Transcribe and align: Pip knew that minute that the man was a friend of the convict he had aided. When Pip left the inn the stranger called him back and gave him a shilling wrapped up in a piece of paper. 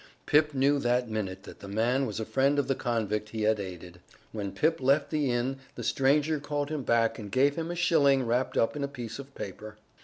Pip 0.25 0.55
knew 0.55 0.79
that 0.79 1.11
minute 1.11 1.43
that 1.43 1.59
the 1.59 1.67
man 1.67 2.07
was 2.07 2.19
a 2.19 2.25
friend 2.25 2.57
of 2.57 2.67
the 2.67 2.73
convict 2.73 3.29
he 3.29 3.43
had 3.43 3.59
aided. 3.59 3.99
When 4.31 4.51
Pip 4.51 4.81
left 4.81 5.11
the 5.11 5.29
inn 5.29 5.59
the 5.75 5.83
stranger 5.83 6.39
called 6.39 6.71
him 6.71 6.81
back 6.81 7.19
and 7.19 7.31
gave 7.31 7.55
him 7.55 7.69
a 7.69 7.75
shilling 7.75 8.25
wrapped 8.25 8.57
up 8.57 8.75
in 8.75 8.83
a 8.83 8.87
piece 8.87 9.19
of 9.19 9.35
paper. 9.35 9.77